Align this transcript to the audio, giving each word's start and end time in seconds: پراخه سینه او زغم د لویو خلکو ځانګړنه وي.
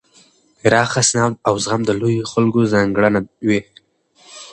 پراخه 0.61 1.01
سینه 1.09 1.25
او 1.47 1.53
زغم 1.63 1.81
د 1.85 1.89
لویو 1.99 2.29
خلکو 2.31 2.59
ځانګړنه 2.73 3.19
وي. 3.47 3.61